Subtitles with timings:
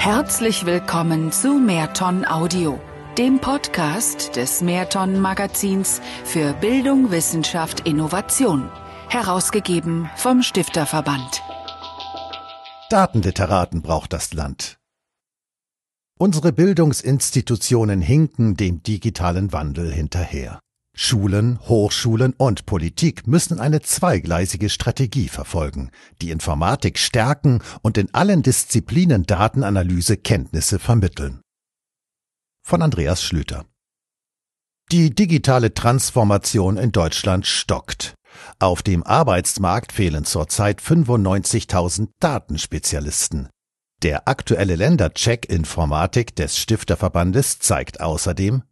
[0.00, 2.80] Herzlich willkommen zu Mehrton Audio,
[3.18, 8.70] dem Podcast des Mehrton Magazins für Bildung, Wissenschaft, Innovation,
[9.10, 11.42] herausgegeben vom Stifterverband.
[12.88, 14.78] Datenliteraten braucht das Land.
[16.18, 20.60] Unsere Bildungsinstitutionen hinken dem digitalen Wandel hinterher.
[20.94, 28.42] Schulen, Hochschulen und Politik müssen eine zweigleisige Strategie verfolgen, die Informatik stärken und in allen
[28.42, 31.40] Disziplinen Datenanalyse Kenntnisse vermitteln.
[32.62, 33.64] Von Andreas Schlüter
[34.90, 38.14] Die digitale Transformation in Deutschland stockt.
[38.58, 43.48] Auf dem Arbeitsmarkt fehlen zurzeit 95.000 Datenspezialisten.
[44.02, 48.62] Der aktuelle Ländercheck Informatik des Stifterverbandes zeigt außerdem,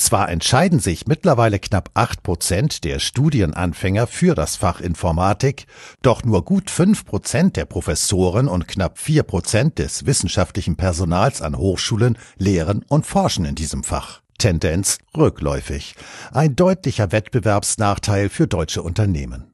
[0.00, 5.66] zwar entscheiden sich mittlerweile knapp acht Prozent der Studienanfänger für das Fach Informatik,
[6.02, 11.56] doch nur gut fünf Prozent der Professoren und knapp vier Prozent des wissenschaftlichen Personals an
[11.56, 14.20] Hochschulen lehren und forschen in diesem Fach.
[14.38, 15.94] Tendenz rückläufig.
[16.32, 19.52] Ein deutlicher Wettbewerbsnachteil für deutsche Unternehmen.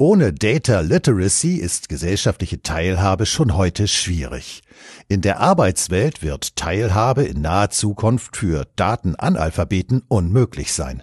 [0.00, 4.62] Ohne Data Literacy ist gesellschaftliche Teilhabe schon heute schwierig.
[5.08, 11.02] In der Arbeitswelt wird Teilhabe in naher Zukunft für Datenanalphabeten unmöglich sein.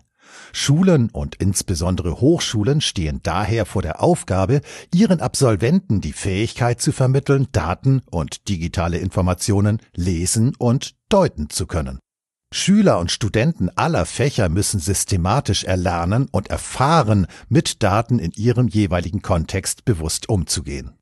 [0.54, 4.62] Schulen und insbesondere Hochschulen stehen daher vor der Aufgabe,
[4.94, 12.00] ihren Absolventen die Fähigkeit zu vermitteln, Daten und digitale Informationen lesen und deuten zu können.
[12.54, 19.22] Schüler und Studenten aller Fächer müssen systematisch erlernen und erfahren, mit Daten in ihrem jeweiligen
[19.22, 20.94] Kontext bewusst umzugehen.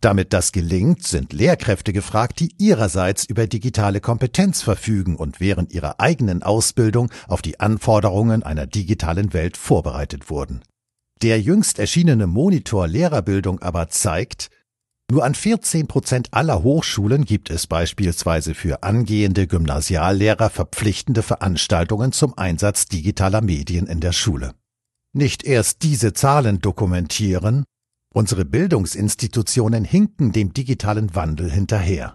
[0.00, 5.98] Damit das gelingt, sind Lehrkräfte gefragt, die ihrerseits über digitale Kompetenz verfügen und während ihrer
[5.98, 10.62] eigenen Ausbildung auf die Anforderungen einer digitalen Welt vorbereitet wurden.
[11.22, 14.50] Der jüngst erschienene Monitor Lehrerbildung aber zeigt,
[15.10, 22.36] nur an 14 Prozent aller Hochschulen gibt es beispielsweise für angehende Gymnasiallehrer verpflichtende Veranstaltungen zum
[22.36, 24.52] Einsatz digitaler Medien in der Schule.
[25.14, 27.64] Nicht erst diese Zahlen dokumentieren,
[28.14, 32.14] unsere Bildungsinstitutionen hinken dem digitalen Wandel hinterher.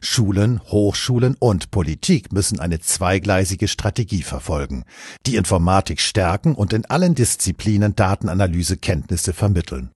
[0.00, 4.82] Schulen, Hochschulen und Politik müssen eine zweigleisige Strategie verfolgen,
[5.26, 9.92] die Informatik stärken und in allen Disziplinen Datenanalysekenntnisse vermitteln.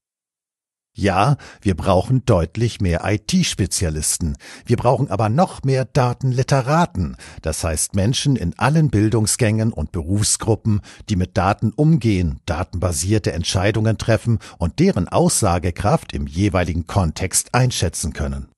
[0.98, 4.38] Ja, wir brauchen deutlich mehr IT-Spezialisten.
[4.64, 10.80] Wir brauchen aber noch mehr Datenliteraten, das heißt Menschen in allen Bildungsgängen und Berufsgruppen,
[11.10, 18.48] die mit Daten umgehen, datenbasierte Entscheidungen treffen und deren Aussagekraft im jeweiligen Kontext einschätzen können.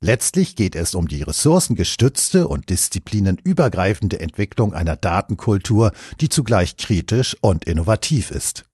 [0.00, 7.64] Letztlich geht es um die ressourcengestützte und disziplinenübergreifende Entwicklung einer Datenkultur, die zugleich kritisch und
[7.64, 8.66] innovativ ist.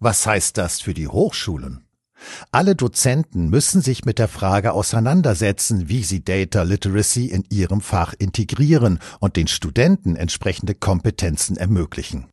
[0.00, 1.84] Was heißt das für die Hochschulen?
[2.50, 8.14] Alle Dozenten müssen sich mit der Frage auseinandersetzen, wie sie Data Literacy in ihrem Fach
[8.18, 12.26] integrieren und den Studenten entsprechende Kompetenzen ermöglichen.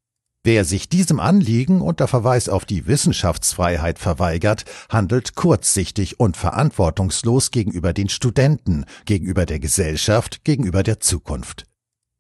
[0.46, 7.92] Wer sich diesem Anliegen unter Verweis auf die Wissenschaftsfreiheit verweigert, handelt kurzsichtig und verantwortungslos gegenüber
[7.92, 11.66] den Studenten, gegenüber der Gesellschaft, gegenüber der Zukunft.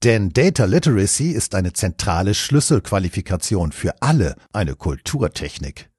[0.03, 5.89] Denn Data Literacy ist eine zentrale Schlüsselqualifikation für alle, eine Kulturtechnik.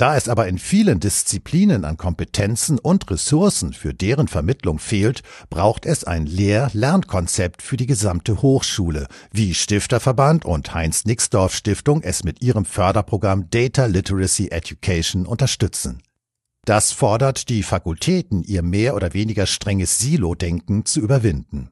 [0.00, 5.84] Da es aber in vielen Disziplinen an Kompetenzen und Ressourcen für deren Vermittlung fehlt, braucht
[5.84, 12.64] es ein Lehr-Lernkonzept für die gesamte Hochschule, wie Stifterverband und Heinz-Nixdorf Stiftung es mit ihrem
[12.64, 16.00] Förderprogramm Data Literacy Education unterstützen.
[16.64, 21.68] Das fordert die Fakultäten, ihr mehr oder weniger strenges Silo-Denken zu überwinden.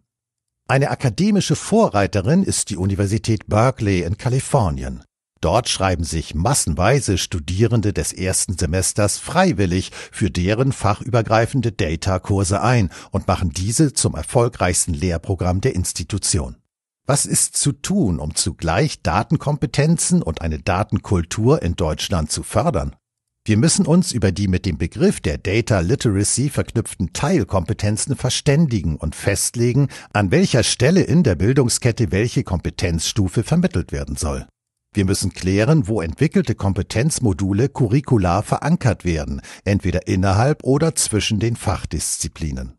[0.69, 5.03] Eine akademische Vorreiterin ist die Universität Berkeley in Kalifornien.
[5.41, 13.29] Dort schreiben sich massenweise Studierende des ersten Semesters freiwillig für deren fachübergreifende Data-Kurse ein und
[13.29, 16.57] machen diese zum erfolgreichsten Lehrprogramm der Institution.
[17.07, 22.97] Was ist zu tun, um zugleich Datenkompetenzen und eine Datenkultur in Deutschland zu fördern?
[23.47, 29.15] Wir müssen uns über die mit dem Begriff der Data Literacy verknüpften Teilkompetenzen verständigen und
[29.15, 34.47] festlegen, an welcher Stelle in der Bildungskette welche Kompetenzstufe vermittelt werden soll.
[34.99, 42.77] Wir müssen klären, wo entwickelte Kompetenzmodule curricular verankert werden, entweder innerhalb oder zwischen den Fachdisziplinen.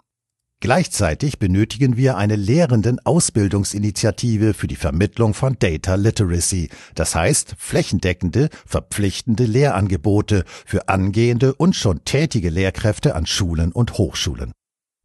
[0.60, 8.50] Gleichzeitig benötigen wir eine lehrenden Ausbildungsinitiative für die Vermittlung von Data Literacy, das heißt flächendeckende,
[8.66, 14.52] verpflichtende Lehrangebote für angehende und schon tätige Lehrkräfte an Schulen und Hochschulen.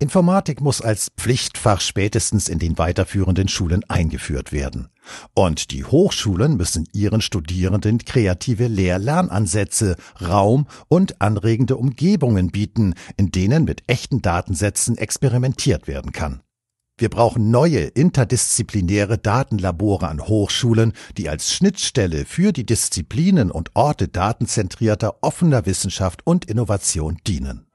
[0.00, 4.88] Informatik muss als Pflichtfach spätestens in den weiterführenden Schulen eingeführt werden.
[5.34, 13.64] Und die Hochschulen müssen ihren Studierenden kreative Lehr-Lernansätze, Raum und anregende Umgebungen bieten, in denen
[13.64, 16.40] mit echten Datensätzen experimentiert werden kann.
[16.96, 24.06] Wir brauchen neue interdisziplinäre Datenlabore an Hochschulen, die als Schnittstelle für die Disziplinen und Orte
[24.06, 27.66] datenzentrierter offener Wissenschaft und Innovation dienen.